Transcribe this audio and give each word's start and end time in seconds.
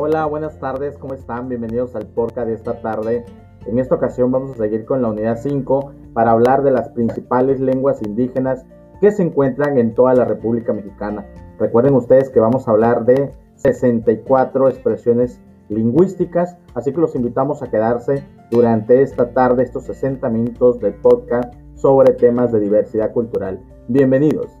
Hola, 0.00 0.26
buenas 0.26 0.60
tardes, 0.60 0.96
¿cómo 0.96 1.14
están? 1.14 1.48
Bienvenidos 1.48 1.96
al 1.96 2.06
podcast 2.06 2.46
de 2.46 2.54
esta 2.54 2.80
tarde. 2.80 3.24
En 3.66 3.80
esta 3.80 3.96
ocasión 3.96 4.30
vamos 4.30 4.52
a 4.52 4.54
seguir 4.54 4.84
con 4.84 5.02
la 5.02 5.08
unidad 5.08 5.38
5 5.42 5.92
para 6.12 6.30
hablar 6.30 6.62
de 6.62 6.70
las 6.70 6.90
principales 6.90 7.58
lenguas 7.58 8.00
indígenas 8.02 8.64
que 9.00 9.10
se 9.10 9.24
encuentran 9.24 9.76
en 9.76 9.96
toda 9.96 10.14
la 10.14 10.24
República 10.24 10.72
Mexicana. 10.72 11.26
Recuerden 11.58 11.96
ustedes 11.96 12.30
que 12.30 12.38
vamos 12.38 12.68
a 12.68 12.70
hablar 12.70 13.06
de 13.06 13.34
64 13.56 14.68
expresiones 14.68 15.40
lingüísticas, 15.68 16.56
así 16.74 16.92
que 16.92 17.00
los 17.00 17.16
invitamos 17.16 17.64
a 17.64 17.68
quedarse 17.68 18.22
durante 18.52 19.02
esta 19.02 19.32
tarde, 19.32 19.64
estos 19.64 19.82
60 19.86 20.28
minutos 20.28 20.78
de 20.78 20.92
podcast 20.92 21.52
sobre 21.74 22.12
temas 22.12 22.52
de 22.52 22.60
diversidad 22.60 23.12
cultural. 23.12 23.58
Bienvenidos. 23.88 24.60